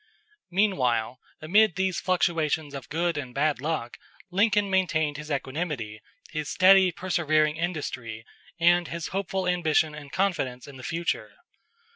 Meanwhile, 0.49 1.19
amid 1.43 1.75
these 1.75 1.99
fluctuations 1.99 2.73
of 2.73 2.89
good 2.89 3.19
and 3.19 3.35
bad 3.35 3.61
luck, 3.61 3.99
Lincoln 4.31 4.67
maintained 4.67 5.17
his 5.17 5.29
equanimity, 5.29 6.01
his 6.31 6.49
steady, 6.49 6.91
persevering 6.91 7.55
industry, 7.55 8.25
and 8.59 8.87
his 8.87 9.09
hopeful 9.09 9.47
ambition 9.47 9.93
and 9.93 10.11
confidence 10.11 10.67
in 10.67 10.77
the 10.77 10.81
future. 10.83 11.33